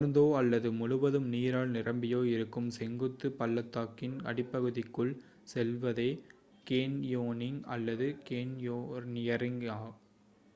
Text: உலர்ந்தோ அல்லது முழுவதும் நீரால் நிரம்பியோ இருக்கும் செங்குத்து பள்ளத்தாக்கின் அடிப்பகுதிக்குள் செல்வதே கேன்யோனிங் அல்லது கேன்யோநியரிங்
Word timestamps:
உலர்ந்தோ 0.01 0.23
அல்லது 0.35 0.69
முழுவதும் 0.71 1.27
நீரால் 1.27 1.73
நிரம்பியோ 1.73 2.21
இருக்கும் 2.27 2.69
செங்குத்து 2.69 3.29
பள்ளத்தாக்கின் 3.31 4.15
அடிப்பகுதிக்குள் 4.23 5.11
செல்வதே 5.43 6.09
கேன்யோனிங் 6.67 7.61
அல்லது 7.69 8.07
கேன்யோநியரிங் 8.29 9.61